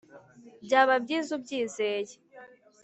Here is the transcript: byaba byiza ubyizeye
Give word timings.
byaba 0.65 0.93
byiza 1.03 1.29
ubyizeye 1.37 2.13